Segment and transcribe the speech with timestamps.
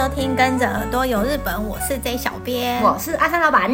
[0.00, 3.70] 收听，跟着耳朵游日本，我是 J 小编，我是阿三老板。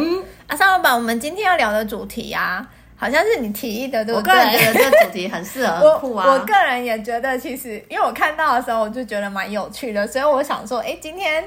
[0.47, 4.33] 阿三老板，我们今天要聊的主题啊，好像是你提议的，对不对？
[4.33, 6.33] 我个人觉得这个主题很适合， 酷啊我。
[6.33, 11.45] 我个人也觉得，其实因为我看到的时候，我就觉得蛮有趣的，所以我想说，哎，今天。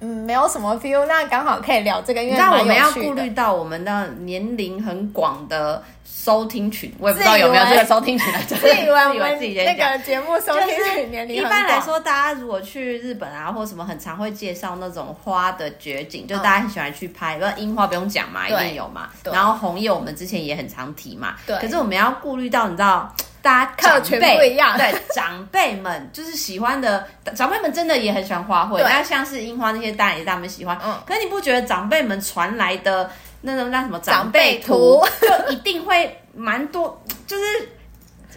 [0.00, 8.56] 嗯，没有什么 feel，那刚好可以聊这个，因为那我们要顾虑到我们的年龄很广的收听群，我也不知道有没有这个收听群来着。
[8.56, 11.36] 自以为我们那个节目收听群年龄。
[11.36, 17.36] 一般来说，大家如果去日本啊，或什么，很常会介绍那种花的绝景，就大家很喜欢去拍。
[17.36, 19.10] 那樱花不用讲嘛，一定有嘛。
[19.24, 21.36] 然后红叶我们之前也很常提嘛。
[21.46, 21.58] 对。
[21.58, 23.14] 可是我们要顾虑到，你知道。
[23.42, 28.78] 大家长辈不一样，对长辈们就是喜欢的，长辈们真的也很喜欢花卉。
[28.82, 30.78] 那像是樱花那些，大爷大们喜欢。
[30.84, 33.10] 嗯，可是你不觉得长辈们传来的
[33.42, 37.42] 那种那什么长辈图，就一定会蛮多，就是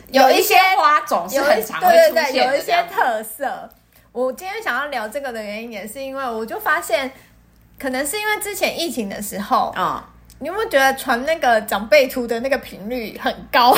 [0.07, 3.69] 有一些花种是很常会出现的，对对对，有一些特色。
[4.13, 7.11] 我今天想要聊这个的原因，也是因为我就发现，
[7.77, 10.01] 可能是因为之前疫情的时候，嗯，
[10.39, 13.75] 你有没有觉得传那个长辈图的那个频率很高？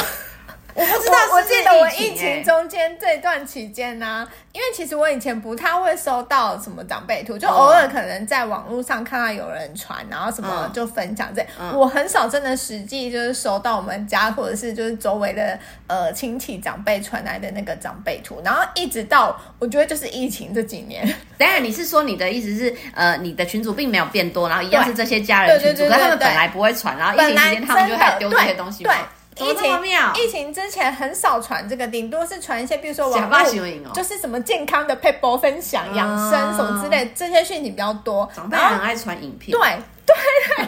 [0.75, 11.41] 我不知道，我记得我疫情中间这段期间呢、啊，因为其实我以前不太会收到什么长辈图，就偶尔可能在网络上看到有人传，然后什么就分享这，
[11.73, 21.07] 我很少真的实际就是收到我们家或者是就是周围的呃亲戚长辈传来的那个长辈图，然后一直到我觉得就是疫情这几年。
[21.39, 28.93] 当然你是说你的意思是呃你的群组并没有变多，然后一样是这些家人群组，可他们本来不会传，然后疫情期间他们就开始丢这些东西吗？
[29.37, 38.29] 疫情疫情之前很少传这个，顶多是传一些，比如说网络，就是什么健康的 paper 分享、养生什么之类，这些讯息比较多。
[38.33, 39.59] 长辈很爱传影片，对
[40.05, 40.15] 对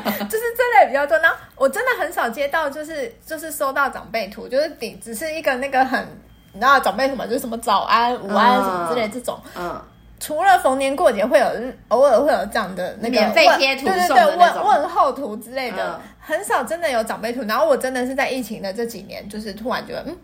[0.04, 1.18] 对， 就是这类比较多。
[1.20, 6.06] 然后我真的很少接到，就是就是收到长辈图，就是顶只是一个那个很，
[6.52, 9.40] 你知道长辈什么，就是什么早安、午安什么之类这种。
[9.56, 9.82] 嗯。
[10.20, 11.46] 除了逢年过节会有，
[11.90, 17.42] 偶尔会有这样的那个免费贴图，对对对，问问候图之类的，很少真的有长辈图。
[17.44, 20.18] 然后我真的是在疫情的这几年，就是突然觉得，嗯，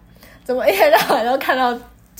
[0.43, 1.73] 怎么一天到晚都看到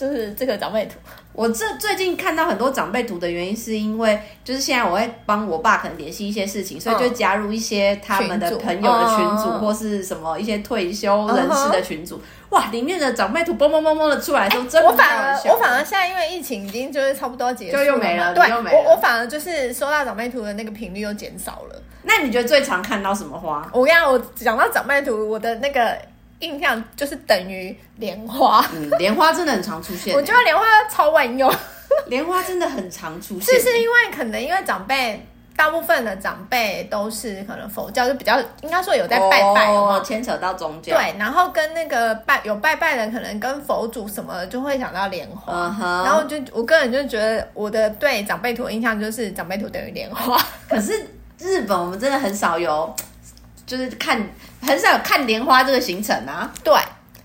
[0.03, 0.95] 就是这个长辈图。
[1.31, 12.21] 我这最近看到很多长辈图的原因，是因为就是现在我会帮我爸可能联系一些事情，所以就加入一些他们的朋友的群组，或是什么一些退休人士的群组。
[12.49, 14.87] 哇，里面的长辈图嘣嘣嘣嘣的出来都真的。
[14.87, 18.33] 我反而我反而现在因为疫情已经就是差不多结束了，就又没了。
[18.35, 21.81] 对，又没我我反而就是收到长辈图的那个频率又减少了。
[22.03, 23.67] 那你觉得最常看到什么花？
[23.73, 25.97] 我跟你讲，我讲到长辈图，我的那个。
[26.43, 30.13] 印象就是等于莲花，嗯，莲花真的很常出现。
[30.13, 31.49] 我觉得莲花超万用，
[32.07, 33.55] 莲花真的很常出现。
[33.55, 40.97] 是是因为可能因为长辈，大部分的长辈都是可能佛教，就比较应该说有在拜拜哦，牵扯到宗教。
[40.97, 45.67] 对，然后跟那个拜有拜拜的，可能跟佛祖什么的就会想到莲花。
[45.67, 46.03] Uh huh.
[46.03, 50.37] 然后就我个人就觉得我的对长辈图的印象就是长辈图等于莲花。
[50.67, 51.07] 可是
[51.39, 52.93] 日本我们真的很少有。
[53.65, 54.21] 就是看
[54.61, 56.73] 很少有看莲花这个行程啊，对。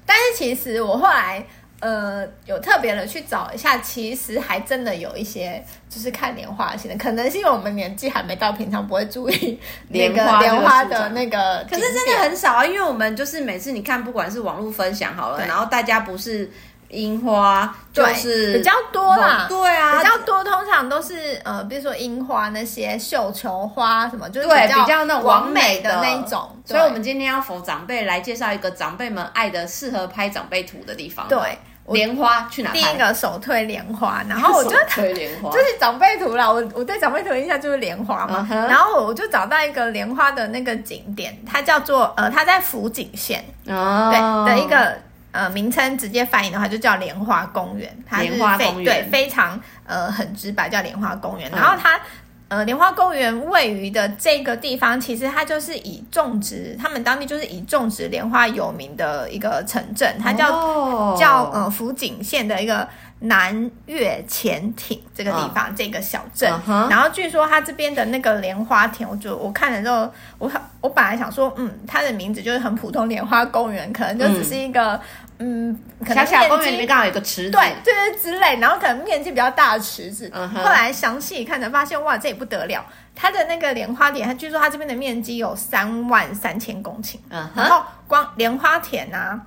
[0.06, 1.44] 但是其实我后来
[1.80, 11.66] 呃有特别的去找一下，其实还真的有一些就是看莲花的行程，可能是因为我们年纪还没到，平常不会注意莲花莲花的那个。
[11.70, 16.50] 可是真的很少啊，因为我们就是每次你看，不管是网络分享好了，然后大家不是。
[16.90, 26.48] 樱花就是比较多啦，对啊，比较多，通常都是呃，比如说樱花那些绣球花什么，就是对比较那种完美的那一种。
[26.64, 31.26] 所以，我们今天要扶长辈来介绍一个长辈们爱的、适合拍长辈图的地方。
[31.28, 32.70] 对，莲花去哪？
[32.72, 36.50] 第一个首推莲花，然后我就 推莲花，就是长辈图啦。
[36.50, 44.10] 我我对长辈图的印象就是莲花嘛，然后我就找到一个莲花的那个景点，它叫做呃，它在福井县哦，
[44.46, 44.96] 对的一个。
[45.30, 47.94] 呃，名称直接翻译的话，就叫莲花公园。
[48.06, 51.50] 它是非对非常呃很直白，叫莲花公园。
[51.50, 52.00] 然后它
[52.48, 62.88] 呃莲花公园位于的这个地方，其实它就是以种植，他们当地就是以种植莲花有名的一个城镇，它叫、哦、叫呃福井县的一个
[63.20, 66.52] 南越潜艇这个地方，哦、这个小镇。
[66.88, 70.50] 然后据说它这边的那个莲花田，我就我看了之后，我
[70.80, 74.94] 我本来想说，嗯，它的名字就是很普通莲花公园，可能就只是一个。
[74.94, 75.00] 嗯
[75.40, 80.28] 嗯，可能小小公园里面刚好有个池子，对，对对之类，然后可能面积比较大的池子。
[80.52, 87.18] 后来详细一看才发现，哇，这也不得了，它的那个莲花田，它据说它这边的面积有三万三千公顷。
[87.28, 89.40] 嗯哼，然后光莲花田啊，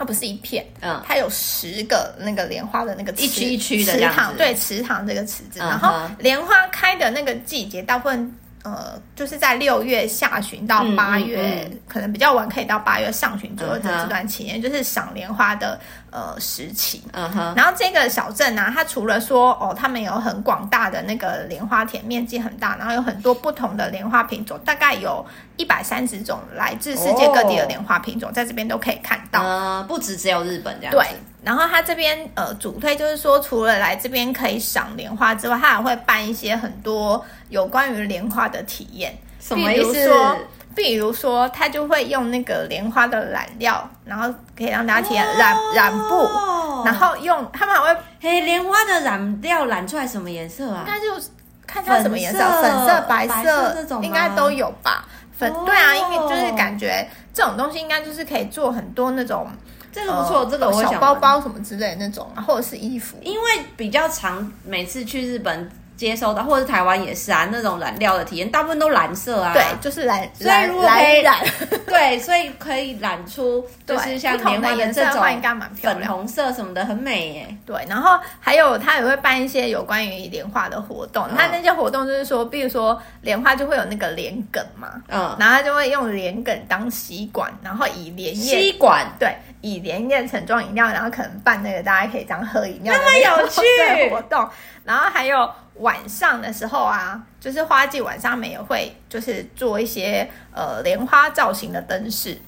[0.00, 5.60] 它不是一片，嗯，它有十个那个莲花的那个池一区一区的池塘，对，池塘这个池子。
[5.60, 8.34] 嗯、然后莲花开的那个季节，大部分。
[8.62, 15.80] 呃，就是在六月下旬到八月，嗯嗯嗯、可能比较晚，可以到八月上旬左右的这段期间，嗯、就是赏莲花的
[16.10, 17.02] 呃时期。
[17.12, 17.54] 嗯哼。
[17.56, 25.24] 然后这个小镇呢、啊，它除了说哦，他们有很广大的那个莲花田，面积很大，然后有很多不同的莲花品种，大概有
[25.56, 29.42] 一百三十种来自世界各地的莲花品种，哦、在这边都可以看到。
[29.42, 30.92] 呃，不止只有日本这样。
[30.92, 31.06] 对。
[31.42, 39.16] 然后他这边呃主推就是说，除了来这边可以赏莲花之外，他还会办一些很多有关于莲花的体验。
[39.40, 39.92] 什么意思？
[39.92, 40.36] 比如说，
[40.76, 50.84] 比如说他就会用那个莲花的染料，然后可以让大家体验染、哦、染布，然后用他们还会嘿莲花的染料染出来什么颜色啊？
[50.86, 51.22] 那就
[51.66, 55.06] 看它什么颜色，粉色、白色，白色这种应该都有吧？
[55.38, 59.50] 粉、哦、对啊，因为就是感觉这种东西应该就是可以做很多那种。
[59.92, 65.70] 这个不错，呃、这个我想小包包什么之类的那种啊，或者是衣服，因为比较常每次去日本。
[66.00, 69.52] 接收到，或者是台湾也是啊，那种染料的体验，大部分都蓝色啊。
[69.52, 71.36] 对，就是蓝，所以如果可以染，
[71.86, 75.22] 对，所以可以染出就是像莲花的这种
[75.74, 77.56] 粉红色什么的，很美耶。
[77.66, 94.48] 对，然后还有他也会办一些有关于莲花的活动，他、嗯、那些活动就是说，比如说莲花就会有那个莲梗嘛，嗯，然后他就会用莲梗当吸管，然后以莲叶吸管，对，以莲叶盛装饮料，然后可能办那个大家可以这样喝饮料，那么有趣的活动，
[94.84, 95.50] 然后还有。
[95.80, 102.38] 晚上的时候啊，就是花季晚上，他们也会就是做一些呃莲花造型的灯饰，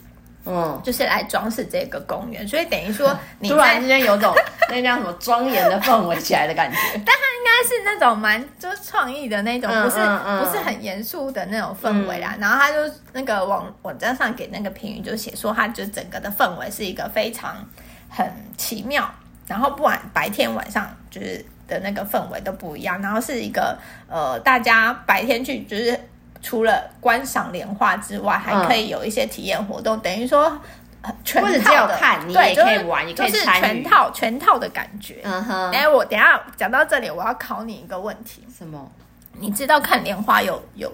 [0.44, 2.46] 嗯，就是来装饰这个公园。
[2.46, 4.34] 所以等于说， 你突然之间有种
[4.68, 6.76] 那叫什么庄严的氛围起来的感觉。
[6.94, 12.34] 但它应该是那种蛮就是创意的那种，不是不是很严肃的那种氛围啦。
[12.36, 12.78] 嗯、然后他就
[13.12, 17.56] 那个网网站上给那个评语就写说，它就整个的氛围是一个非常
[18.08, 19.08] 很奇妙，
[19.46, 21.44] 然后不管白天晚上就是。
[21.68, 25.98] 的那个氛围都不一样，然后是一个呃，大家白天去就是
[26.42, 30.60] 除了观赏莲花之外，还可以有一些体验活动，嗯、等于说
[31.24, 35.20] 全套的看，你也可以玩，对就是、就是全套全套的感觉。
[35.22, 38.90] 嗯哼，哎，我等一下讲到这里，我要考你一个问题，什么？
[39.38, 40.92] 你知道看莲花有有？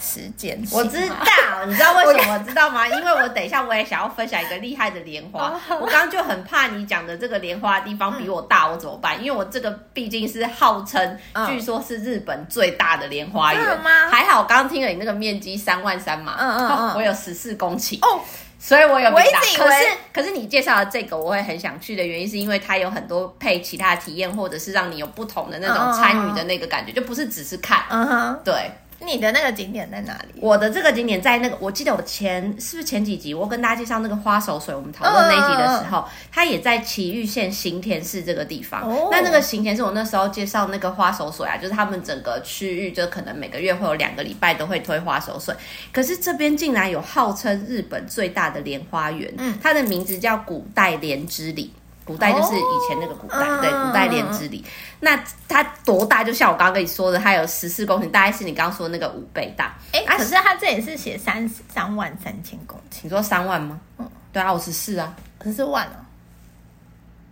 [0.00, 2.88] 时间，我知道，你知道为什么我知道吗？
[2.88, 5.52] 因为我等一下我也想要分享一个厉害的莲花。
[5.78, 9.22] 我刚刚就很怕你讲的这个莲花的地方比我大，我怎么办？
[9.22, 13.62] 因为我这个毕竟是号称，据说是日本最大的莲花园。
[14.10, 18.20] 还好，我刚刚听了你那个面积三万三嘛，嗯嗯，我有十四公顷哦，
[18.58, 19.10] 所以我有。
[19.10, 27.84] 我一直以为，可是可是你介绍的这个，我会很想去的原因，是因为它有很多配其他体验，或者是让你有不同的那种参与的那个感觉，就不是只是看。
[27.90, 28.72] 嗯哼，对。
[29.04, 30.40] 你的那个景点在哪里？
[30.40, 38.82] 我的这个景点在那个，我记得我前是不是前几集我跟大家介绍那个花手水，我们讨论那一集的时候，它也在埼玉县行田市这个地方。
[38.82, 45.54] 哦、那那个行田是我那时候介绍那个花手水啊，就是他们整个区域就可能每个月会有两个礼拜都会推花手水。
[45.92, 51.72] 可是这边竟然有号称日本最大的莲花园，嗯，它的名字叫古代莲之里。
[52.04, 54.64] 古代就是以前那个古代，哦、对，古代莲之里。
[54.98, 55.18] 那
[55.48, 56.24] 它多大？
[56.24, 59.74] 就像我刚刚跟你说的，它有十四公顷，大概是你刚刚说的那个五倍大。
[59.92, 63.00] 哎、欸，可是它这里是写三三万三千公顷。
[63.02, 63.78] 你说三万吗？
[63.98, 65.14] 嗯，对啊，我十四啊，
[65.44, 66.04] 十四万啊。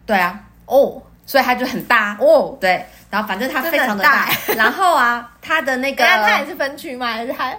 [0.07, 2.57] 对啊，哦，所以它就很大哦。
[2.61, 4.29] 对，然后反正它非常的大。
[4.47, 7.07] 的 然后啊，它的那个，它也是分区吗？
[7.09, 7.53] 还是它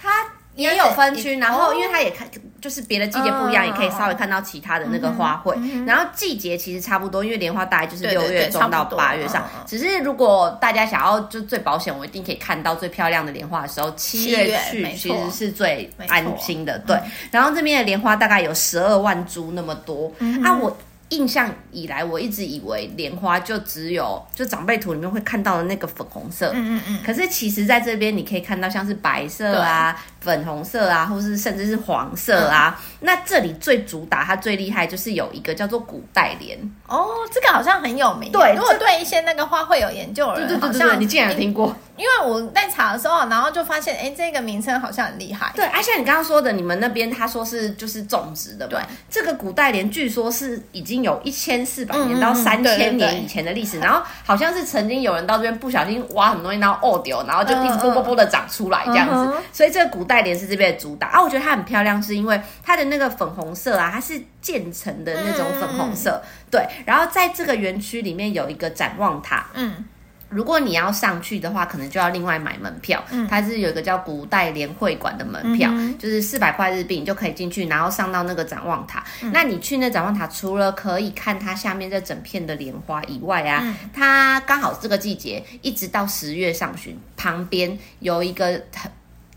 [0.00, 0.10] 它？
[0.56, 2.28] 也有分区，然后因为它也看，
[2.60, 5.86] 就是别的季节不一样，也可以稍微看到其他的那个花卉。
[5.86, 9.48] 然后季节其实差不多，因为莲花大概就是六月中到八月上。
[9.66, 16.78] 只是如果大家想要就最保险，我一定可以看到最漂亮的莲花的时候，七月去其实是最安心的。
[16.80, 16.98] 对，
[17.30, 20.12] 然后这边的莲花大概有十二万株那么多。
[20.44, 20.76] 啊，我。
[21.10, 26.98] 印象以来，我一直以为莲花就只有就长辈图里面会看到的那个粉红色，嗯嗯嗯。
[27.04, 32.78] 可是其实在这边你可以看到像是白色啊、对粉红色啊，或是甚至是黄色啊。
[32.78, 38.30] 嗯、那这里最主打它最厉害就是有一个叫做古代莲哦，这个好像很有名。
[38.30, 41.74] 对，如果对一些那个花卉有研究的人，对对对对，好像你竟然有听过？
[41.96, 45.52] 因为我在查的时候，然后就发现，哎，这个名称好像很厉害。
[45.54, 61.22] 对，而且你刚刚说的，你们那边他说是就是种植的，对，这个古代莲据说是已经有一千四百年到三千年以前的历史，然后好像是曾经有人到这边不小心挖很多东西，然后哦丢，然后就一直啵啵啵的长出来这样子，所以这个古代莲是这边的主打啊。
[61.22, 66.66] 我觉得它很漂亮，是因为它的那个粉红色啊，它是渐层的那种粉红色，对。
[66.84, 69.84] 然后在这个园区里面有一个展望塔，嗯。
[70.32, 73.02] 如果你要上去的话，可能就要另外买门票。
[73.10, 79.02] 嗯，它是有一个叫古代莲会馆的门票，嗯、就是四百块日币，你就可以进去，然后上到那个展望塔。
[79.22, 88.88] 嗯、那你去那展望塔，除了可以看它下面这整片的莲花以外啊，嗯、它刚好这个季节一直到十月上旬，旁边有一个很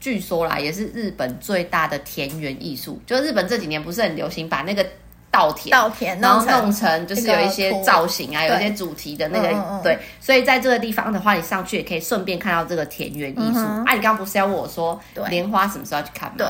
[0.03, 3.01] 据说啦，也是日本最大的田园艺术。
[3.07, 4.85] 就日本这几年不是很流行把那个
[5.31, 9.97] 稻田，稻田然后弄成就是有一些造型啊，有一些主题的那个，嗯嗯对。
[10.19, 13.59] 所以在这个地方的话，你上去也可以顺便看到这个田园艺术。
[13.59, 16.35] 嗯、啊，你刚刚不是要问我说莲花什么时候要去看吗？
[16.37, 16.47] 对，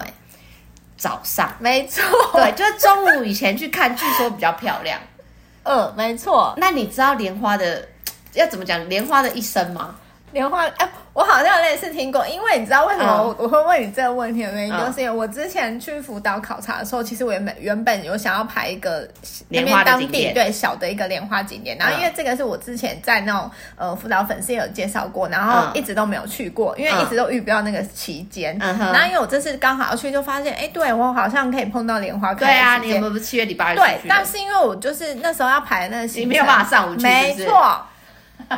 [0.97, 2.01] 早上，没错，
[2.33, 4.99] 对，就是中午以前去看，据说比较漂亮。
[5.61, 6.55] 嗯，没错。
[6.57, 7.87] 那你知道莲花的
[8.33, 9.95] 要怎么讲莲花的一生吗？
[10.33, 19.07] 莲花，哎、欸，我好像类似听过，因为你知道为什么我我会问你这个问题的原因，就是因为我之前去福岛考察的时候，其实我原本原本有想要排一个
[19.49, 37.85] 那边当地，对小的一个莲花景点，然后因为这个是我之前在那种呃福岛粉丝也有介绍过，然后一直都没有去过，因为一直都遇不到那个期间，然后因为我这次刚好要去，就发现哎、欸，对我好像可以碰到莲花开，对啊，你有没有七月底八月对，但是因为我就是那时候要排那个行程，你没有办法上午去，没错。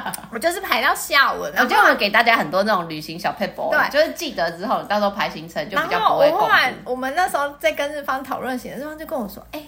[0.32, 6.32] 我就是排到下午，然后就会给大家很多那种旅行小 paper，对，就是记得之后，到时候排行程就比较不会。
[6.32, 9.66] 后来我们那时候在跟日方讨论行程，日方就跟我说：“哎、欸。”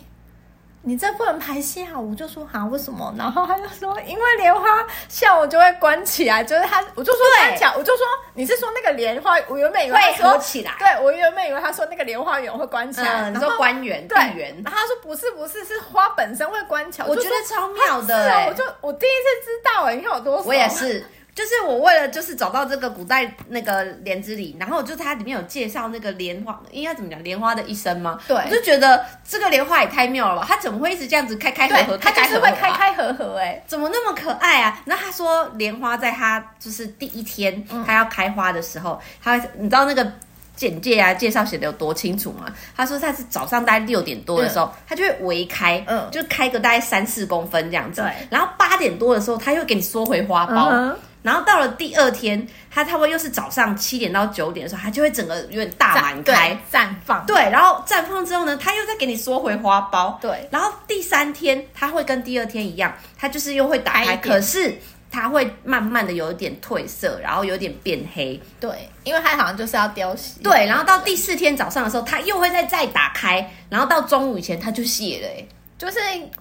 [0.84, 3.14] 你这不能排下午，就说好为什么？
[3.18, 4.62] 然后他就说，因为莲花
[5.10, 21.06] 下午就会关起来，就是他，我就说关起来，我就说你是说那个莲花，我原本以为他说起来，对我原本以为他说那个莲花园会关起来，嗯、你说关园对园，然后他说不是不是，是花本身会关起来，我觉得超妙的、欸，我就我第一次知道哎、欸，你看我多，我也是。
[21.38, 27.24] 就是我为了就是找到这个古代那个莲子里，然后就它里面有介绍那个莲花，应该怎么讲？
[27.24, 28.20] 莲花的一生吗？
[28.28, 30.48] 对，我就觉得这个莲花也太妙了吧！
[30.50, 31.98] 它怎么会一直这样子开开合合？
[32.00, 34.82] 它就是会开开合合，哎，怎么那么可爱啊？
[34.86, 40.12] 那他说莲花在它就是第一天它要开花的时候，它你知道那个
[40.56, 42.48] 简介啊介绍写的有多清楚吗？
[42.76, 48.12] 他说他是早上大概六点多的时候，它就会围开，嗯，就开个大概三四公分这样子，对。
[48.32, 50.96] 然后八点多的时候，它又给你缩回花苞。
[51.24, 57.26] 然后到了第二天，它差不多又是早上七点到九点的时候，它就会整个有点大满开绽放。
[57.26, 60.18] 对，然后绽放之后呢，它又再给你缩回花苞。
[60.22, 64.74] 对，然后第三天它会跟第二天一样，它就是又会打开，可是
[65.12, 68.40] 它会慢慢的有一点褪色，然后有点变黑。
[68.60, 70.40] 对，因为它好像就是要凋谢。
[70.42, 75.28] 对，然后到第四天早上的时候，它又会再再打开，然后到中午以前它就谢了。
[75.28, 75.46] 哎，
[75.78, 76.00] 就是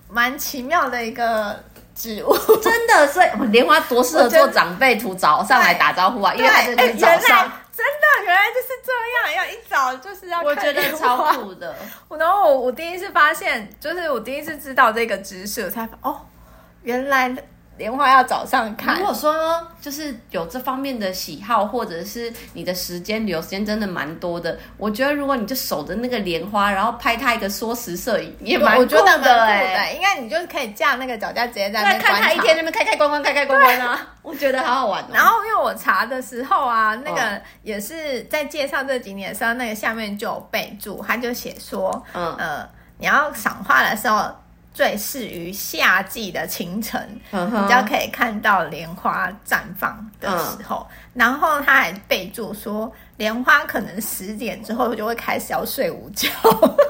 [0.08, 1.58] 蛮奇妙的一个。
[1.96, 7.52] 植物真的，所以莲花多适合做长辈图早上来打招呼啊，因为它是早上。
[7.76, 8.92] 真的，原来就是这
[9.32, 10.46] 样，要一早就是要看。
[10.46, 11.74] 我觉得超酷的。
[12.18, 16.20] 然后我我第一次发现，就是我第一次知道这个知识，我才哦，
[16.82, 17.34] 原来。
[17.76, 18.98] 莲花要早上看。
[18.98, 19.34] 如果说
[19.80, 29.92] 就是有这方面的喜好，或者是你的时间旅游时间真的蛮多的，我觉得如果你就守着那个莲花，然后拍它一个缩时摄影，也蛮酷的哎。
[29.92, 35.08] 应该你就是可以架那个脚架直接在那边看它一天那边开开关关开开关关啊， 我觉得好好玩哦。
[35.12, 42.68] 然后因为我查的时候啊，那个也是在介绍这个景点的时候，那个下面就有备注，他就写说，嗯呃，
[42.98, 44.30] 你要赏花的时候。
[44.76, 50.86] 最适于夏季的清晨，嗯、哼比较可以看到莲花绽放的时候。
[50.90, 56.28] 嗯、然后他还备注说，莲花可能十点之后就会开始要睡午觉，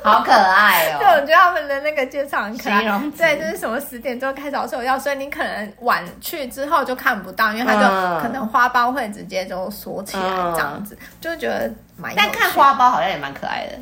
[0.03, 0.99] 好可爱哦。
[0.99, 2.83] 对，我觉得他们的那个介绍很可爱。
[3.17, 12.13] 对，就是什么十点之后开始要睡午觉，所以你可能晚去之后就看不到，因为它就可能花苞会直接就缩起来这样子，嗯、就觉得蛮。
[12.17, 13.79] 但看花苞好像也蛮可爱的。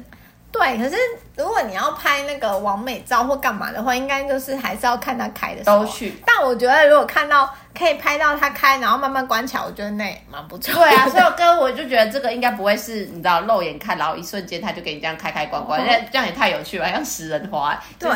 [0.56, 0.96] 对，可是
[1.36, 5.80] 如果你要拍那个完美照或干嘛的话，应该就是还是要看它开的时候。
[5.80, 6.14] 都去。
[6.24, 10.72] 但我觉得如果看到可以拍到它开，然后慢慢关起来，我觉得那也蛮不错。
[10.72, 17.76] 对啊，所以哥我就觉得这个应该不会是你知道肉眼看，然后一瞬间它就给你这样开开关关，这、哦、这样也太有趣了，像食人花。
[17.98, 18.08] 对，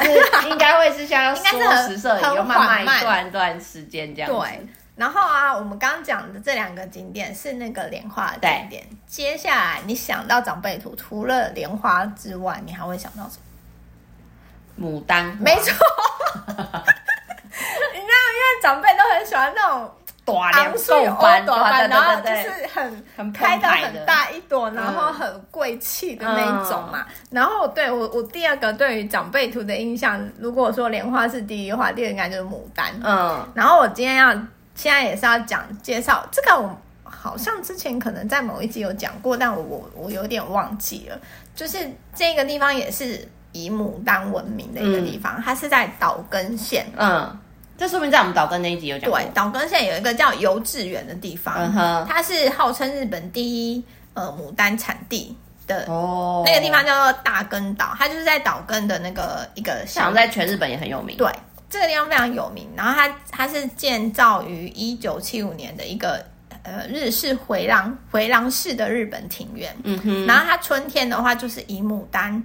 [0.49, 4.39] 应该会是像要缩时摄影，又慢慢一段段时间这样子。
[4.39, 4.69] 对。
[4.99, 8.85] 然后啊，我们刚刚讲的这两个景点是那个莲花的景点。
[9.07, 13.39] 接下来你想到长辈图，除了莲花之外，你还会想到什
[14.75, 14.89] 么？
[14.91, 15.25] 牡丹。
[15.41, 15.63] 没错。
[16.43, 16.53] 你
[18.01, 19.89] 知道，因为长辈都很喜欢那种
[20.25, 21.47] 大莲寿般，
[21.89, 27.07] 然后就是很很开的很大一朵，然后很贵气的那一种嘛。
[27.09, 32.93] 嗯、然后对我，我第二个对于长辈图的印象，如果说莲花是第一的话，第二个应该就是牡丹。
[33.05, 33.49] 嗯。
[33.55, 34.37] 然后我今天要。
[34.79, 41.19] 现在也是要讲介绍这个，我好像之前可能在某一集有讲过，但我我我有点忘记了。
[41.57, 41.77] 就是
[42.15, 46.87] 这个地方也是以牡丹闻名的一个地方，嗯、它是在岛根县。
[46.97, 47.37] 嗯，
[47.77, 49.19] 这说明在我们岛根那一集有讲过。
[49.19, 56.45] 对，岛根县有一个叫游志园的地方，嗯、哼它是号称日本第一呃牡丹产地的哦。
[56.47, 61.17] 那个地方叫做大根岛，它就是在岛根的那个一个小，像在全日本也很有名。
[61.17, 61.29] 对。
[61.71, 66.25] 这个地方非常有名，然后它它是建造于一九七五年的一个
[66.63, 69.77] 呃日式回廊回廊式的日本庭院。
[69.85, 72.43] 嗯哼，然后它春天的话就是以牡丹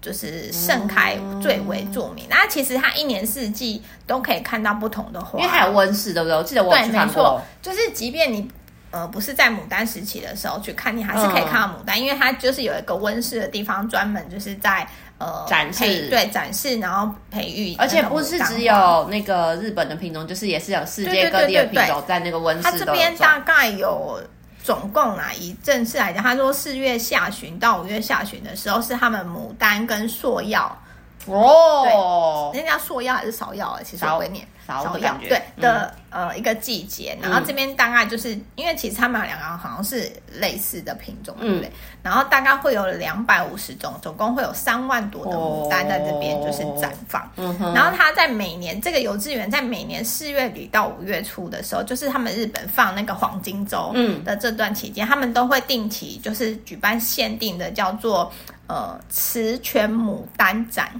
[0.00, 2.24] 就是盛开最为著名。
[2.30, 6.36] 那、嗯、其实它一年四季都可以看到不同的花，因为它有温室，对不对？
[6.36, 7.38] 我记得我有去看过。
[7.60, 8.50] 就是即便你
[8.90, 14.88] 呃不是在牡丹时期的时候去看，你还是可以看到牡丹，嗯、因为它就是有一个温室的地方，专门就是在。
[15.18, 16.08] 呃，展示。
[16.08, 22.62] 对展示，然后培育，而且不是只有那个日本的品种，就是也是有世界各地的品种在那个温室。
[22.62, 24.20] 它这边大概有
[24.62, 30.76] 总共啊，以正式来讲，他说四月下旬到五月下旬的时候是他们牡丹跟芍药
[31.26, 33.80] 哦，人家说药还是芍药啊？
[33.84, 34.46] 其实我会念。
[34.66, 41.70] 芍药对的，嗯、呃，一个季节，然后这边大概就是、嗯、因为其实他们两个好像是类似的品种，对不对？
[42.02, 47.30] 然后大概会有两百五十种，总共会有三万多的牡丹在这边就是绽放。
[47.36, 58.32] 哦、然后它在每年这个幼稚园在每年四月底到五月初的时候，就是他们日本放那个黄金周的这段期间，嗯、他们都会定期就是举办限定的叫做
[58.66, 60.90] 呃慈泉牡丹展。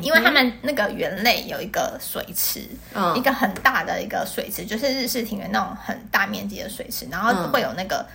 [0.00, 8.06] 因为他们那个园内有一个水池，嗯、一个很大的一个水池，就是日式庭园那种很大面积的水池，然后会有那个、嗯、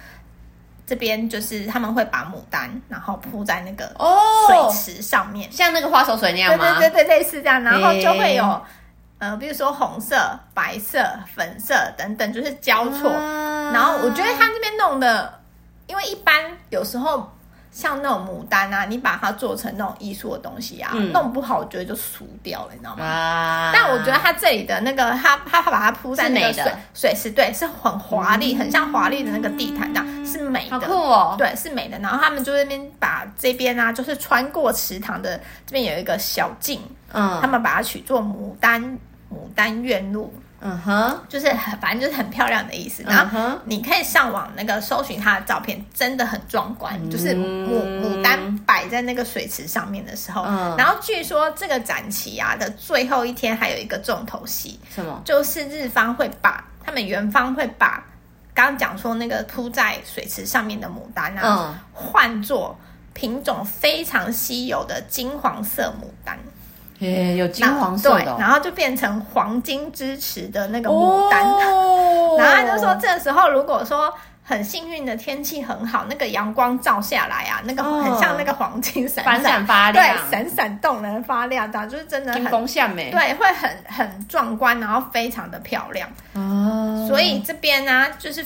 [0.86, 3.86] 这边就是他们会把牡丹然后铺在那个
[4.48, 6.80] 水池上面，哦、像那个花手水那样吗？
[6.80, 8.44] 对对对，类似这样，然后就会有、
[9.20, 10.18] 欸、呃，比如说红色、
[10.54, 11.06] 白色、
[11.36, 13.12] 粉色等等，就是交错。
[13.12, 15.42] 啊、然后我觉得他这边弄的，
[15.88, 17.30] 因为一般有时候。
[17.78, 23.06] 像那种牡丹啊，你把它做成那种艺术的东西啊，嗯、弄不好，我觉得就俗掉了，你知道吗？
[23.06, 32.00] 啊、但我觉得它这里的那个，它它把它铺在那个水水池，对，是很华丽，嗯、很像华丽的那个地毯，这样是美的，好酷哦，对，是美的。
[32.00, 36.82] 然后他们就那边把这边啊，就是穿过池塘的这边有一个小径，
[37.14, 38.82] 嗯，他们把它取作牡丹
[39.32, 40.34] 牡丹院路。
[40.60, 43.04] 嗯哼，就是很，反正就是很漂亮的意思。
[43.04, 47.00] 然后你可以上网那个搜寻它的照片，真的很壮观。
[47.02, 55.22] 嗯、就是牡牡丹摆在那个水池上面的时候，嗯、然后据说这个展期啊的最后一天还有一个重头戏，什么？
[55.24, 58.04] 就是日方会把他们元方会把
[58.54, 62.76] 刚刚讲说那个铺在水池上面的牡丹啊，换作
[63.14, 66.36] 品种非常稀有的金黄色牡丹。
[67.00, 71.44] 欸、有金黄色的、哦，对，然后就变成黄金之池的那个牡丹。
[71.44, 82.42] 哦、然后他就说，这时候如果说很幸运的天气很好，那个阳光照下来啊，那个很像那个黄金闪闪、闪发亮，对，闪闪动人发亮的，就是真的很
[82.96, 86.10] 美，对，会很很壮观，然后非常的漂亮。
[86.34, 88.46] 哦，所以这边呢、啊，就是。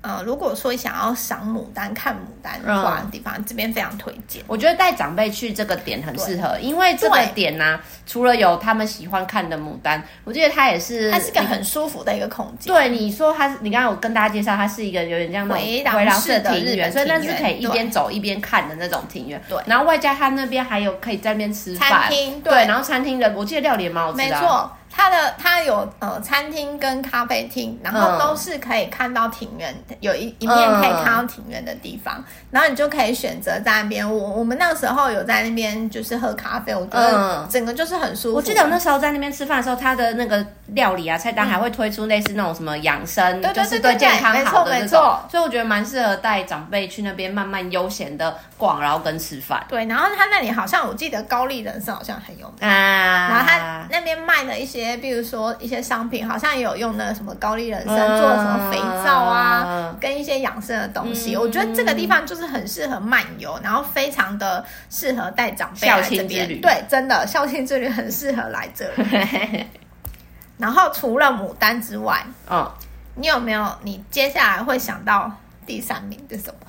[0.00, 4.40] 呃，如果说想要赏牡丹、看牡丹花的地方，嗯、这边非常推荐。
[4.46, 12.72] 我觉得带长辈去这个点很适合，因为这个点呢、啊，除了有他们喜欢看的牡丹，我觉得它也是它是个很舒服的一个空间。
[12.72, 19.42] 对，你说它，你刚刚有跟大家介绍，它是一个有点像那种回廊式的庭园，所以那是可以一边走一边看的那种庭院。
[19.48, 24.72] 对，然后外加它那边还有可以在那边吃饭，餐厅对，对，然后餐厅的我记得料理也蛮好吃的、啊，没错。
[24.90, 33.98] 它的它有呃餐厅跟咖啡厅，然后都是可以看到庭院，嗯、有一一面可以看到庭院的地方，嗯、然后你就可以选择在那边。
[34.08, 38.36] 我我们那个时候有在那边就是喝咖啡，我觉得整个就是很舒服。
[38.36, 44.98] 我记得我那时候在那边吃饭的时候，它的那个料理啊菜单还会推出类似那种什么养生，嗯、就是对健康好的那种，
[45.30, 49.64] 所以我觉得蛮适合带长辈去那边慢慢悠闲的逛，然后跟吃饭。
[49.68, 54.77] 对，然后他那里好像我记得高丽人参好像很有名啊，然后他那边卖的一些。
[54.98, 61.34] 比如说一些商品，好像也有用那个什么高丽人参做什么肥皂啊，嗯、跟一些养生的东西。
[61.34, 66.60] 嗯、我觉得这个地方就是很适合漫游，然后非常的适合带长辈来这边。
[66.60, 69.66] 对，真的孝亲之旅很适合来这里。
[70.58, 72.68] 然后除了牡丹之外，嗯，
[73.14, 73.66] 你有没有？
[73.82, 75.30] 你接下来会想到
[75.66, 76.66] 第三名是什么？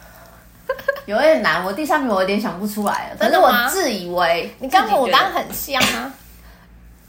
[1.07, 3.15] 有点难，我第三名我有点想不出来了。
[3.19, 6.13] 可是我自以为你跟牡丹很像啊。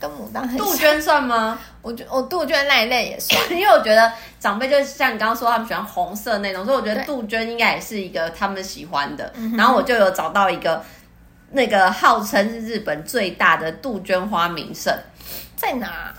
[0.00, 1.58] 跟牡丹很像，杜鹃算吗？
[1.82, 4.10] 我觉我杜鹃那一类也算， 因为我觉得
[4.40, 9.32] 长辈就像你刚刚说，他们喜欢红色那种，所以我觉得杜鹃应该也是一个他们喜欢的。
[9.56, 10.82] 然后我就有找到一个
[11.52, 14.92] 那个号称是日本最大的杜鹃花名胜，
[15.56, 16.12] 在哪？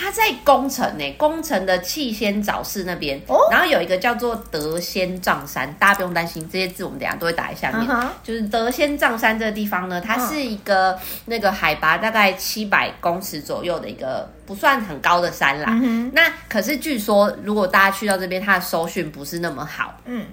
[0.00, 7.86] 它在宫城呢，宫城的气仙早市那边，哦、然后有一个叫做德仙藏山，大家不用担心，这些字我们等一下都会打在下面。
[7.90, 15.66] 嗯、就是德仙藏山这个地方呢，它是一个那个海拔大概七百公尺左右的一个不算很高的山啦。
[15.70, 20.00] 嗯、那可是据说，如果大家去到这边，它的收讯不是那么好。
[20.06, 20.26] 嗯。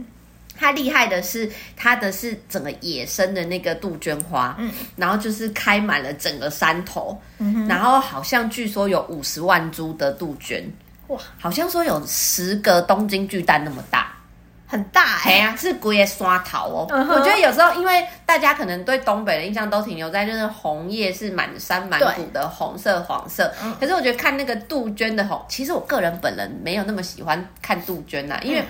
[0.58, 10.72] 它厉害的是，它的是整个野生的那个杜鹃花，嗯，然后就是开满了整个山头，嗯，然后好像据说有五十万株的杜鹃，
[11.08, 14.13] 哇，好像说有十个东京巨蛋那么大。
[14.70, 16.88] 很大哎、欸，呀、啊，是龟刷桃哦。
[16.89, 17.13] Uh huh.
[17.13, 23.50] 我觉得有时候，因为大家可能对东北的印象都停留在就是红叶是满山满谷的红色、黄色。
[23.62, 28.62] 对可是我觉得看那个杜鹃的红，其实我个人本人没有那么喜欢看杜鹃呐、啊，因为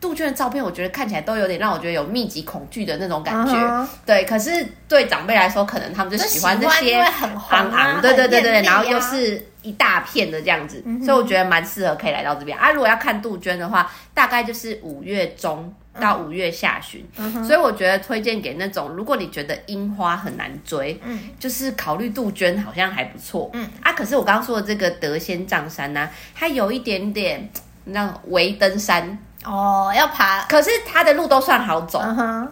[0.00, 3.52] 杜鹃的照片，我觉得看起来都有点让我觉得有密集恐惧的那种感觉。
[3.52, 3.86] Uh huh.
[4.06, 9.44] 对，可是对长辈来说，可能他们就喜欢这些很红啊，对对对对对，然后又是。
[9.60, 12.70] 一大片的这样子，所以我觉得蛮适合可以来到这边啊。
[12.70, 17.04] 如果要看杜鹃的话，大概就是五月中到五月下旬，
[17.44, 23.92] 所以我觉得推荐给那种如果你觉得樱花很难追，嗯，就是考虑杜鹃好像还不错，嗯啊。
[23.92, 27.50] 可是我刚刚说的这个德仙藏山呢、啊，它有一点点
[27.84, 32.00] 那微登山哦，要爬，可是它的路都算好走。
[32.02, 32.48] 嗯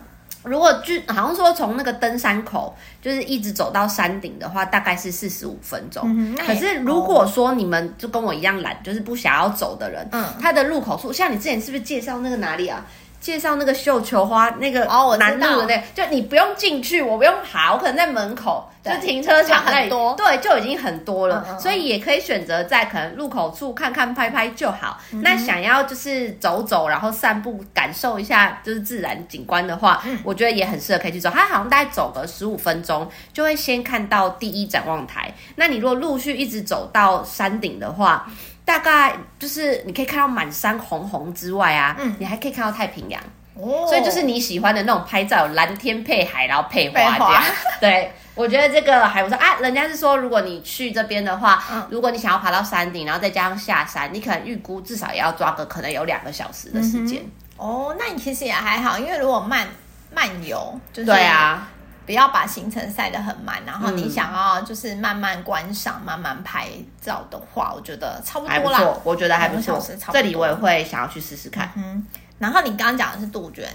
[0.47, 2.73] 如果就好像说从那个登山口，
[3.03, 6.05] 就是一直走到山顶的话，大概是四十五分钟。
[6.07, 12.87] 嗯、可是如果说你们就跟我一样懒，就是不想要走的人，嗯，它的入口处，像你之前是不是介绍那个哪里啊？
[13.27, 25.01] 介绍那个绣球花那个哦，南路的那，就你不用进去，我不用爬，我可能在门口，就停车场，很多对，就已经很多了，嗯嗯，所以也可以选择在可能入口处看看拍拍就好。
[25.11, 31.29] 嗯、那想要就是走走，然后散步，感受一下就是自然景观的话，嗯、我觉得也很适合可以去走。
[31.29, 35.35] 它好像大概走个十五分钟，就会先看到第一展望台。
[35.57, 38.31] 那你如果陆续一直走到山顶的话，
[38.67, 43.23] 大概就是你可以看到满山红红之外啊，嗯，你还可以看到太平洋，
[43.55, 47.45] 哦，所以就是你喜欢的那种拍照，蓝天配海，然后配花这样。
[47.81, 49.57] 对，我觉得这个还不错啊。
[49.61, 57.23] 人家是说，如果你去这边的话，嗯，如果你想要爬到山顶，然后再加上下山，你可能预估至少也要抓个可能有两个小时的时间。
[57.57, 59.69] 哦，那你其实也还好，因为如果慢
[60.13, 61.69] 慢游，就是对啊。
[62.07, 66.69] 不要把行程塞得很满，然后你想要就是慢慢观赏、嗯、慢慢拍
[67.01, 68.81] 照的话，我觉得差不多啦。
[69.03, 69.85] 我觉得还不错。
[70.13, 71.71] 这里我也会想要去试试看。
[71.75, 72.07] 嗯，
[72.39, 73.69] 然后你刚刚讲的是杜鹃，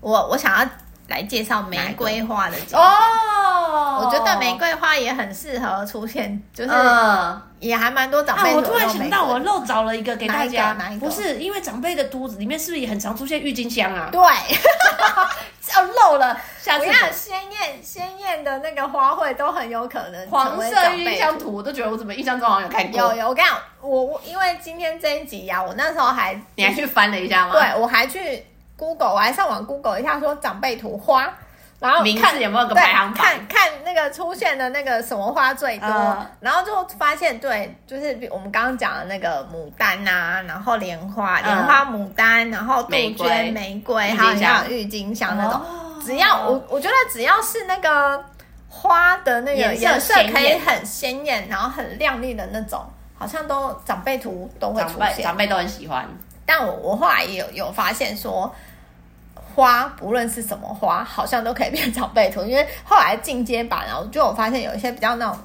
[0.00, 0.68] 我我想要
[1.08, 4.02] 来介绍玫瑰花的景哦。
[4.04, 6.70] 我觉得玫瑰花也很适合出现，就是。
[6.70, 8.54] 嗯也还蛮多长辈、啊。
[8.54, 10.74] 我突然想到，我漏找了一个给大家。
[10.74, 11.06] 哪一个？
[11.06, 14.10] 不是，因为长辈的肚子里面是不是也很常出现郁金香啊？
[14.12, 14.20] 对，
[15.74, 16.38] 要 漏了。
[16.60, 23.00] 下次看鲜艳鲜艳的那个花卉都很有可能黄色郁金香图，我都觉得我怎么印象中好像有看过。
[23.00, 27.52] 有有，我跟你讲，我我因为今天这一集呀、啊，我那时候还你还去翻了一下吗？
[27.52, 28.44] 对，我还去
[28.76, 31.32] Google，我还上网 Google 一下，说长辈图花。
[31.78, 48.24] 然后看有没有个排行榜，看看那个出现的那个什么花最多，呃、然后就发现对，就是我们刚刚讲的那个牡丹呐、啊，然后莲花、莲花、牡丹，然后杜鹃、玫瑰，还有像郁金香那种，哦、只要我我觉得只要是那个
[48.70, 52.82] 花的那个颜色可以很鲜艳，然后很亮丽的那种，
[53.18, 56.08] 好像都长辈图都会出现，长辈都很喜欢。
[56.46, 58.50] 但我我后来也有有发现说。
[59.56, 65.38] 花不论是什么花，好像都可以变长辈图，因为后来进阶版，然后就我发现有一些比较那种，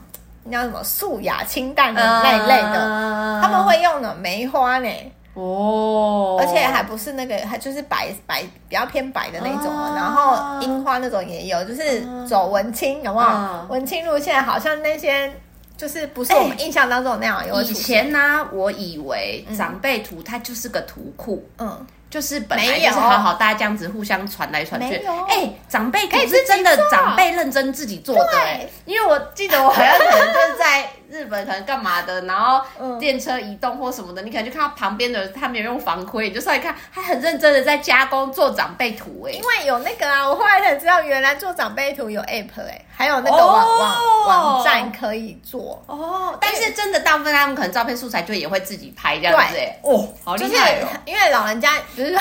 [0.44, 4.90] 那叫什么素雅清淡的那一类的，呃、他们会用的梅花呢，
[5.34, 13.28] 哦，而且还不是那个，还就是白白比较偏白的那种，呃、然后樱花那种也有，就是走文青，有没有？
[13.30, 15.32] 呃、文青路线好像那些
[15.78, 17.48] 就是不是我们印象当中那样。
[17.48, 21.88] 有以前呢、啊，我以为长辈图它就是个图库，嗯。
[22.12, 24.96] 就是本来就是好好大家这样子互相传来传去，
[25.28, 30.91] 哎、欸，长辈可是真的长辈认真自己做的、欸，因为我记得我好像可能就是在。
[31.38, 32.62] 可能干嘛的，然后
[33.00, 39.32] 电车移动或什么的，嗯、你可能就看到旁边的人，他没有用防窥，你就上来看，他很认真的在加工做长辈图哎。
[39.32, 46.38] 因为有那个啊，我后来才知道，原来做长辈图有 app 哎，还有那个网、哦、网网站可以做哦。
[46.42, 49.78] 但是真的大部分他们可能照片素材就也会自己拍这样子哎。
[49.84, 50.88] 哦，好厉害哦！
[51.06, 52.12] 因为老人家就是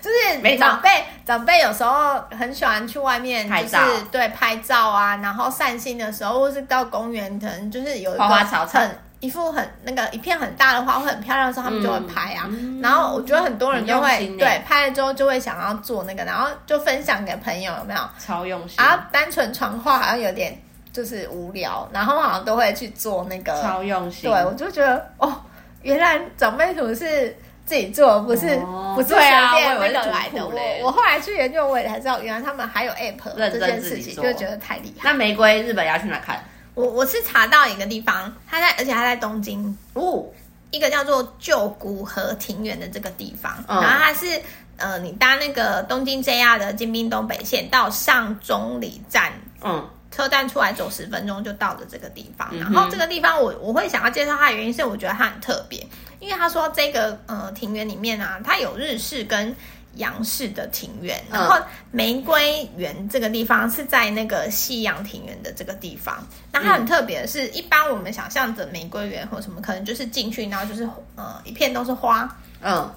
[0.00, 3.80] 就是长辈长辈有时候很喜欢去外面就是拍照，
[4.12, 7.94] 对拍照啊，然后散心的时候或是到公园，可能就是。
[7.94, 12.46] 有一个花草很一幅很那个一片很大的花，会很漂亮的时候，他们就会拍啊。
[12.50, 18.00] 嗯、然后我觉得很多人就会对拍了之后就会想要做那个，然后就分享给朋友，有没有？
[18.18, 18.76] 超用心。
[18.78, 20.54] 然后单纯传话好像有点
[20.92, 24.30] 就是无聊，然后好像都会去做那个超用心。
[24.30, 25.34] 对，我就觉得哦，
[25.80, 30.46] 原来长辈图是自己做，不是、哦、不是随便那个来的。
[30.46, 35.10] 我我后来去研究，我也才知道，原来他们还有 app 这件事情，就觉得太厉害。
[35.10, 36.44] 那玫瑰日本要去哪看？
[36.74, 40.24] 我我是查到一个地方，它在，而且它在东京哦，
[40.70, 44.40] 一个叫做旧古河庭园的这个地方，嗯、然后它是
[44.76, 49.32] 呃，你搭那个东京 JR 的京滨东北线到上中里站，
[49.62, 52.48] 嗯，车站出来走十分钟就到了这个地方。
[52.50, 55.78] 嗯、然后这个地方我我会想要介绍它的原因是，我觉得它很特别，
[56.18, 59.54] 因为他说这个呃庭园里面啊，它有日式跟
[59.96, 61.56] 洋式的庭院，然后
[61.90, 66.26] 玫瑰园这个地方是在那个西洋庭园的这个地方。
[66.50, 72.28] 那它很特别的是，一般我们想象的玫瑰园或什么，可能就是进去然后就是呃一片都是花，
[72.60, 72.90] 嗯，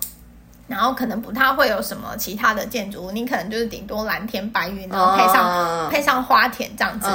[0.68, 7.08] 然后可能不太会有什么其他的建筑物，你可能就是顶多蓝天白云，然后配上配上花田这样子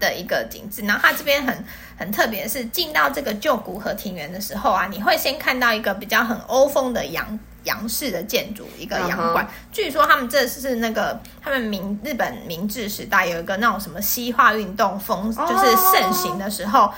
[0.00, 0.82] 的一个景致。
[0.82, 1.64] 然后它这边很
[1.98, 7.38] 很特别的是，进到这个旧古河庭园的时候啊，你会先看到一个比较很欧风的洋。
[7.68, 9.44] 洋式的建筑，一个洋馆。
[9.44, 9.52] Uh huh.
[9.70, 15.48] 据说他们这是那个他们明日本明治时代有一个那种什么西化运动风，oh.
[15.48, 16.90] 就是盛行的时候，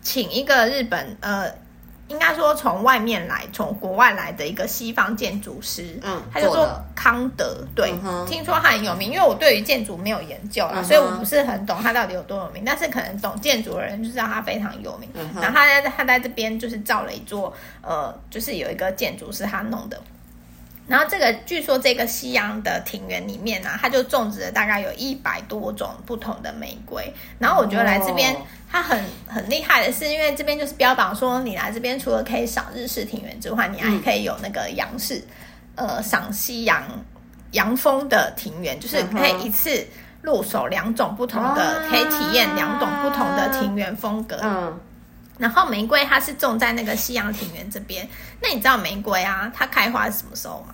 [0.00, 1.50] 请一个日本呃，
[2.08, 7.64] 应该说从外面来，从国外来的一个西方建筑师，嗯，他就做康德。
[7.74, 8.26] 对，uh.
[8.26, 10.84] 听说他很有名，因为我对于建筑没有研究啊，uh.
[10.84, 12.62] 所以我不是很懂他到底有多有名。
[12.64, 15.08] 但是可能懂建筑的人就知道他非常有名。
[15.14, 15.40] Uh.
[15.42, 20.00] 然后他在他在这边就是造了一座呃，就是有一个建筑是他弄的。
[20.86, 27.10] 然后这个据说这个西洋的庭园里面呢、啊，它就种植了大概有一百多种不同的玫瑰。
[27.38, 28.36] 然后我觉得来这边
[28.70, 35.24] 它很很厉害的是，因为这边就是标榜说，你来这边除了可以赏日式庭园之外，你还可以有那个洋式，
[35.74, 36.84] 呃，赏西洋
[37.52, 39.86] 洋风的庭园，就是可以一次
[40.20, 44.38] 入手两种不同的，可以体验两种不同的庭园风格。
[44.42, 44.78] 嗯。
[45.36, 48.08] 然后玫瑰它是种在那个西洋庭园这边，
[48.40, 50.73] 那你知道玫瑰啊，它开花是什么时候吗？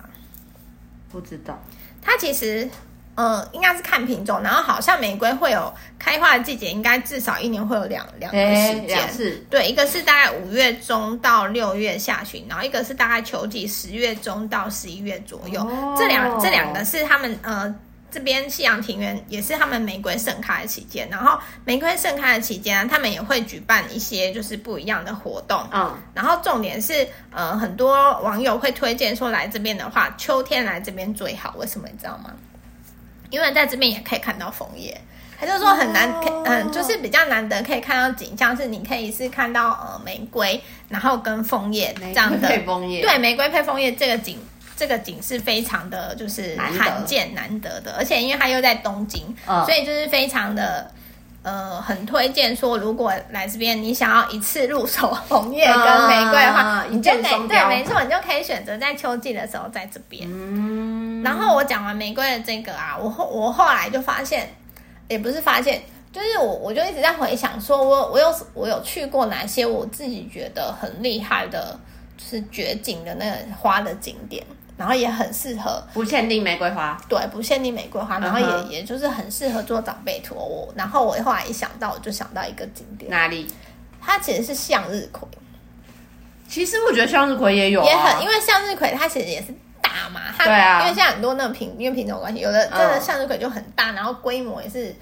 [1.11, 1.61] 不知道。
[2.01, 2.69] 它其实，
[3.15, 9.13] 呃，应该是看品种，然后好像玫瑰会有开花的季节，应该至少一年会有两两个时间。
[9.13, 9.45] 是。
[9.49, 15.61] 对，一个是大概五月中到六月下旬，然后一个是大概秋季十月中到十一月左右。
[15.61, 15.95] 哦。
[15.97, 17.75] 这两这两个是他们呃。
[18.11, 25.65] 这边夕阳庭园也是他们玫瑰盛开的期间，然后玫瑰盛开的期间，他们也会举办一些就是不一样的活动。
[25.71, 31.55] 嗯，然后重点是，呃，很多网友会推荐说来这边的话，秋天来这边最好。
[31.57, 32.31] 为什么你知道吗？
[33.29, 34.99] 因为在这边也可以看到枫叶，
[35.39, 42.49] 他就说很难，嗯、呃，就是比较难得可以看到景象，是你可以是看到呃玫瑰，然后跟枫叶这样的
[43.01, 44.37] 对，玫瑰配枫叶这个景。
[44.81, 50.89] 这个景是非常的，就是罕见难得的，而且因为它又在东京，所以就是非常的，
[51.43, 60.27] 呃，很推荐说，如果来这边你想要一次入手红叶跟玫瑰的话，你就得对，没错，你就可以选择在秋季的时候在这边。
[60.27, 64.49] 嗯，然后我讲完玫瑰的这个啊，我后我后来就发现，
[65.09, 65.79] 也不是发现，
[66.11, 71.79] 就是我我就一直在回想，说我我有我有去过哪些我自己觉得很厉害的，
[72.17, 74.43] 就是绝景的那个花的景点。
[74.81, 78.67] 然后也很适合不限定玫瑰花，对，不限定玫瑰花，然后也、uh huh.
[78.67, 80.33] 也就是很适合做长辈图。
[80.33, 83.47] 我然后我后来一想到，我就想到一个景点，哪里？
[84.01, 85.27] 它其实是向日葵。
[86.49, 94.95] 其实我觉得向日葵也有、啊，也很，因为向日葵它其实也是大嘛，它对啊，因为现在很多那种品，因为品种关系，有的真的向日葵就很大，然后规模也是。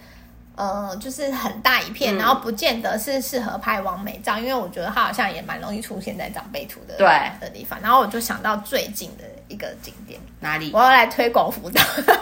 [0.55, 7.07] 呃，就是很大一片，嗯、然后不见得是适合拍完美照，因为我觉得它好像也蛮容易出现在长辈图的对
[7.39, 7.79] 的地方。
[7.79, 10.71] 然后我就想到最近的一个景点，哪里？
[10.73, 11.81] 我要来推广福岛，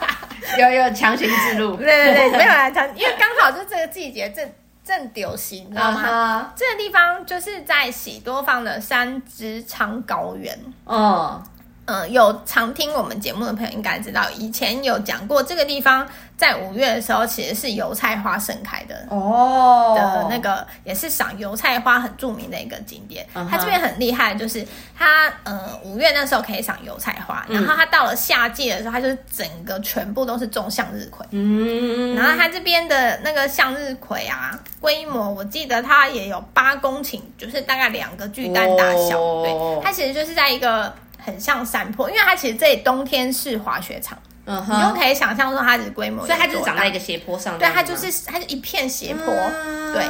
[0.58, 4.50] 有有强行之路， 对对对， 没有来强，因为刚好就这个季节正
[4.84, 6.48] 正流行，你知道吗？Uh huh.
[6.56, 11.42] 这个地方就是在喜多方的山之仓高原，哦。
[11.44, 11.57] Uh.
[11.88, 23.26] 嗯，有常听我们节目的朋友应该知道，以前有讲过这个地方在五月的时候其实是油菜花盛开的哦，的那个也是赏油菜花很著名的一个景点。
[23.34, 23.48] Uh.
[23.50, 31.26] 它这边很厉害，就是它呃五月那时候可以赏油菜花，然后它到了夏季的时候，它就是整个全部都是种向日葵。
[31.32, 39.18] 嗯，然后它这边的那个向日葵啊，规模我记得它也有八公顷，就是大概两个巨蛋大小。
[39.18, 39.46] Oh.
[39.46, 40.94] 对，它其实就是在一个。
[41.28, 50.06] 很像山坡，因为它其实这里冬天是滑雪场，嗯哼，你就可以想象说它的规模，所以它就是长在一个斜坡上，对，它就是它是一片斜坡，嗯、对。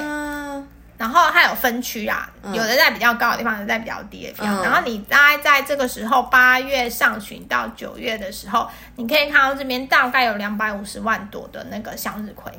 [0.97, 4.61] 然后它有分区啊，有的在比较高的地方，有的在比较低的地方。
[4.61, 12.51] 嗯、然后你大概在这个时候，八月上旬到九月的时候，你可以看到这边大概有两百五十万朵的那个向日葵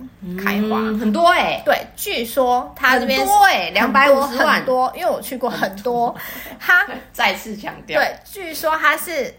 [0.43, 1.63] 开花，嗯、很多哎、欸。
[1.65, 6.17] 对，据说它这边多哎，两百五十万很多，因为我去过很多。
[6.61, 9.35] 它 再次强调，对，据说它是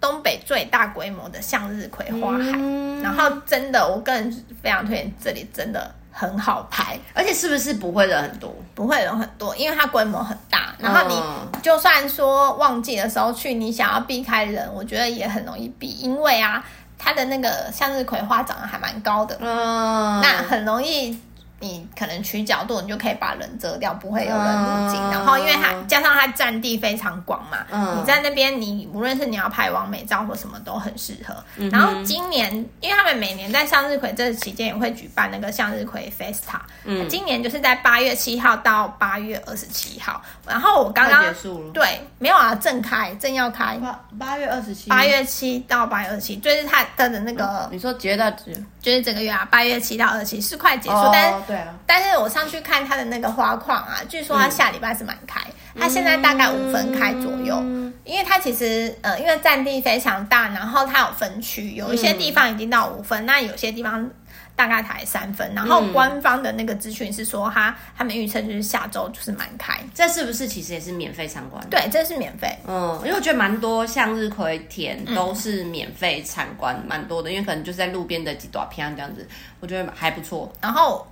[0.00, 2.50] 东北最大规模的向日葵花海。
[2.56, 5.94] 嗯、然后真的，我个人非常推荐这里，真的。
[6.10, 8.54] 很好拍，而且是不是不会人很多？
[8.74, 10.74] 不会人很多，因为它规模很大。
[10.78, 16.64] 然后你就算说旺季的时候去，你想要避开人，我觉得也很容易避，因为啊，
[16.98, 21.18] 它的那个向日葵花长得还蛮高的，嗯，那很容易
[21.60, 24.98] 你可能取角度，你就可以把人遮掉，不会有人入镜。
[24.98, 31.34] 嗯、然后，因为它加上它占地非常广嘛，嗯、你在那边，你无论是你要拍完美照或什么都很适合。
[31.56, 40.22] 嗯、然后今年，因为他们每年在向日葵这期间也会举办那个向日葵 Festa，嗯，今年就是在八月七号到八月二十七号。
[40.46, 43.76] 然后我刚刚结束了，对，没有啊，正开，正要开。
[43.76, 51.49] 八八月二十七，八月七到八月二十七，就是它的那个，嗯、你说结到就是这个月啊，八月七到二十七是快结束，哦、但是。
[51.50, 55.40] 对啊，但是我上去看它的那个花况啊，据说它下礼拜是满开，
[55.76, 64.08] 它、嗯、现在大概五分开左右，嗯、因为它其实呃，因为占地非常大，然后它有分区，有一些地方已经到五分，嗯、那有些地方
[64.54, 71.60] 大概才三分，然后官方的那个资讯是说它他们预测就是下周就是满开，这是不是其实也是免费参观？
[71.68, 79.26] 对，这是免费，嗯，因为我觉得蛮多向日葵田都是免费参观，蛮、嗯、多的，因为可能就是在路边的几朵片这样子，
[79.58, 81.04] 我觉得还不错，然后。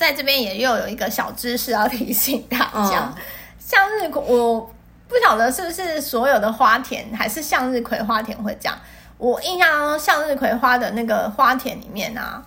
[0.00, 2.56] 在这边也又有一个小知识要提醒大
[2.90, 3.14] 家，
[3.58, 4.58] 向日葵，我
[5.06, 8.78] 不晓得是不是所有的花田还是向日葵花田会这样。
[9.18, 12.42] 我印象中向日葵花的那个花田里面啊，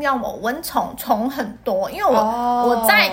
[0.00, 3.10] 让我蚊虫虫很多，因为我、哦、我在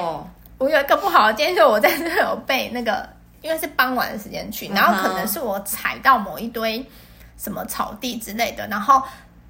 [0.57, 3.05] 我有一个不好的经验，就是我在这有被那个，
[3.41, 6.89] 因为是傍晚的时间去，然后可能是我踩到某一堆
[7.37, 9.03] 什么草地之类的，然后。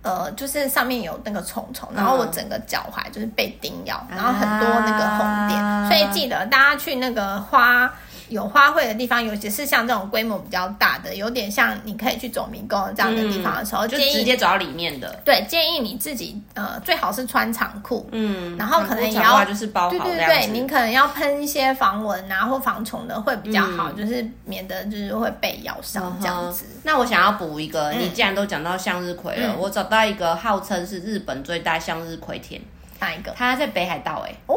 [0.08, 7.94] 呃，就是上面有那个虫虫，然后我整个脚踝就是被叮咬，嗯、然后很多那个红点，啊、所以记得大家去那个花。
[8.30, 15.14] 有花卉的地方，尤其是像这种规模比较大的，有点像你可以去走迷宫这样的地方的时候，嗯、就直接走到里面的。
[15.24, 26.66] 对，建议你自己呃，最好是穿长裤，嗯，然后可能也要就是包好对对对，你可能要喷一些防蚊啊或防虫的会比较好，嗯、就是免得就是会被咬伤这样子。
[26.70, 32.62] 嗯、那我想要补一个，你既然都讲到向日葵了，嗯、我找到一个号称是日本最大向日葵田，
[33.00, 33.32] 哪一个？
[33.36, 34.38] 它在北海道哎、欸。
[34.48, 34.56] 哦。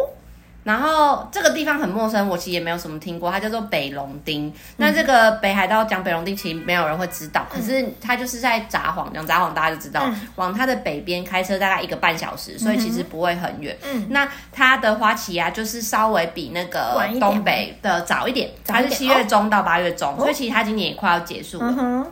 [0.70, 4.46] 然后这个地方很陌生，我其实也没有什么听过，它叫做北龙町。
[4.46, 7.44] 嗯、那这个北海道讲北龙町，其实没有人会知道。
[7.50, 13.76] 嗯、可是它就是在札幌，讲札幌大家就知道，嗯、往它的北边开车大概一个半小时，所以其实不会很远。
[13.82, 21.74] 嗯，那它的花期啊，就是稍微比那个东北的早一点，它是七月中到八月中，哦、所以其实它今年也快要结束了。
[21.76, 22.06] 嗯、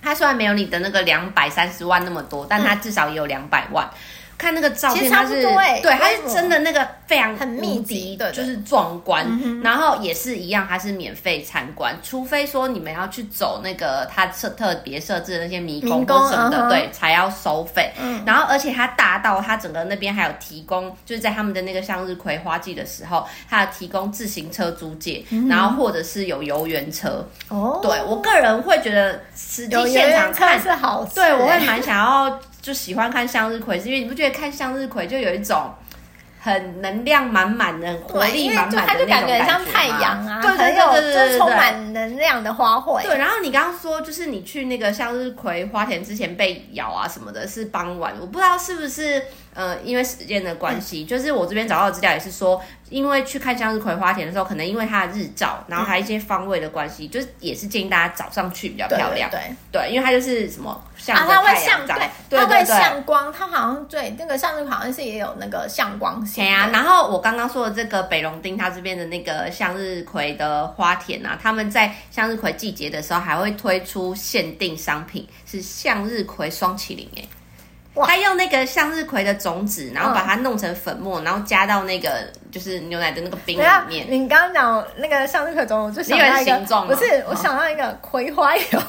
[0.00, 3.84] 它虽然没有你的那个两百三十万那么多，但它至少也有两百万。
[3.84, 3.98] 嗯
[4.38, 5.42] 看那个照片，它是
[5.82, 9.26] 对，它是真的那个非常很密集的，就是壮观。
[9.62, 17.90] 然后也是一样，它是免费参观，除非说你们要去走那个它设特别设置的那些迷宫或什么的，对，才要收费。
[18.24, 27.26] 然后而且它大到它整个那边还有提供，就是在他们的那个向日葵花季的时候，它有提供自行车租借，然后或者是有游园车。
[27.48, 32.38] 哦，对我个人会觉得实际现场看是好，对我会蛮想要。
[32.66, 35.72] 就喜欢看向日葵，是因为你不觉得看向日葵就有一种
[36.40, 43.00] 很能量满满的、活力满满的那种感觉像太阳啊，对对对对，就充满能量的花卉。
[43.04, 49.22] 对，然后你刚刚说，就是你去那个向日葵花田之前被咬啊什么的，是傍晚，我不知道是不是。
[49.56, 59.30] 呃，因为时间的关系，嗯、就是我这边找到的资料也是说，因为去看向日葵花田的时候，可能因为它的日照，然后还有一些方位的关系，嗯、就是也是建议大家早上去比较漂亮。
[59.30, 59.40] 对
[59.72, 66.44] 对，对，因为它就是什么向啊，它会向对，它会向光，它好像对那个向日葵好像是也有那个向光性。
[66.44, 77.22] 对啊，然后我刚刚说的这个北龙町，它这边的那个向日葵的花田啊，他们在向日葵季节的时候还会推出限定商品，是向日葵双麒麟哎。
[78.04, 82.10] 他用那个向日葵的种子，然后把它弄成粉末，嗯、然后加到那个
[82.50, 84.06] 就是牛奶的那个冰里面。
[84.10, 88.82] 你刚刚讲那个向日葵种子，我就想到一个，不是，我想到一个葵花油。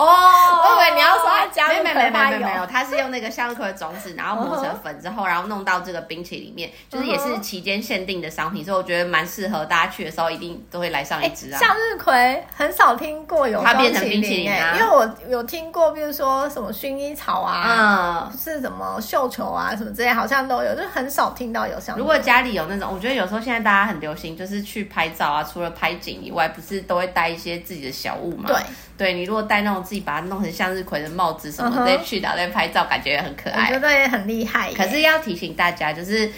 [0.00, 2.38] 哦，我以为你要说它加入葵花油。
[2.38, 11.58] 没有没有它是用那个向日葵的种子，然后磨成粉之后，然后弄到这个冰淇淋里面，就是也是期间限定的商品，所以我觉得蛮适合大家去的时候一定都会来上一支啊。
[11.58, 21.96] 向日葵很少听过有它变成冰淇淋啊，因为我有听过，比如说什么薰衣草啊，嗯，是什么绣球啊什么之类，好像都有，就很少听到有向。
[21.98, 28.44] 如果家里有那种，我觉得有时候现在大家很流行，就是去拍照啊，除了拍景以外，不是都会带一些自己的小物嘛？
[28.46, 28.56] 对。
[29.00, 33.68] 对，你如果戴那种自己把它弄成向日葵的帽子什么，再去哪里拍照，感觉也很可爱。
[33.68, 34.70] 我觉得也很厉害。
[34.74, 36.30] 可是要提醒大家，就是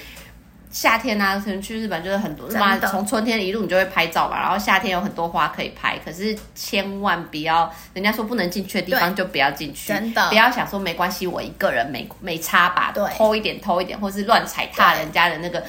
[0.71, 15.61] 夏天啊，可能去日本就是很多嘛，从春天一路你就会拍照嘛，然后夏天有很多花可以拍，可是千万不要，人家说不能进去的地方就不要进去，真的不要想说没关系，我一个人没没差吧，对，偷一点偷一点，或是乱踩踏人家的那个。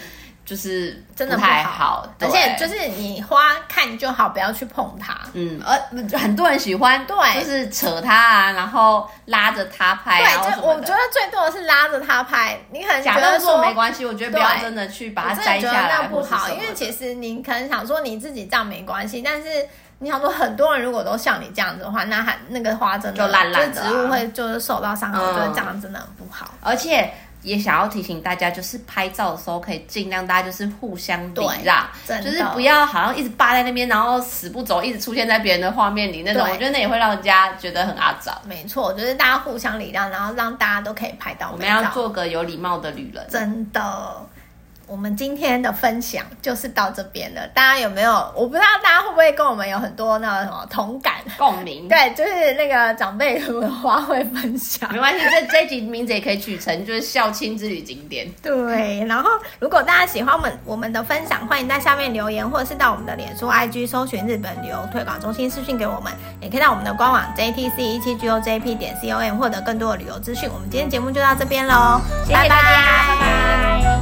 [0.45, 5.17] 就是真的不太好，而且就是你花看就好，不要去碰它。
[5.31, 10.21] 嗯，而很多人喜欢，对，就是扯它啊，然后拉着它拍。
[10.21, 12.59] 对，就我觉得最多的是拉着它拍。
[12.71, 16.49] 你可能觉得说没关系，我觉得不要真的去把它摘下来，那不好。
[16.49, 19.47] 因为其实你可能想说你自己这样没关系，但是
[19.99, 27.09] 你想说很多人如果都像你这样子的话，那还那个花真的就烂烂的，植物会就是受到伤害，我觉得这样真的很不好，而且。
[27.43, 38.39] 也想要提醒大家，就是拍照的时候可以尽量大家就是互相礼让，就是不要好像一直霸在那边，然后死不走，一直出现在别人的画面里那种，我觉得那也会让人家觉得很阿杂。
[38.45, 41.51] 没错，就是大家互相礼让，然后让大家都可以拍到。
[41.51, 43.81] 我们要做个有礼貌的旅人，真的。
[44.85, 48.11] 我们今天的分享就是到这边了，大家有没有？
[48.35, 51.87] 我不知道大家会不会跟我们有很多那个什么同感、共鸣？
[51.87, 54.91] 对，就是那个长辈和花卉分享。
[54.91, 58.29] 没关系，这这集名字也可以取成就是孝亲之旅景点。
[58.41, 59.29] 对，然后
[59.59, 66.11] 如果大家喜欢我们我们的分享，欢迎在下面留言，或者是到我们的脸书 IG 搜寻日本旅游推广中心私讯给我们，
[66.41, 70.49] 也可以到我们的官网 JTC 一七 GOJP 点 COM 获得更多的旅游资讯。
[70.53, 73.17] 我们今天节目就到这边喽，谢谢大家，拜拜。
[73.19, 73.92] 拜拜。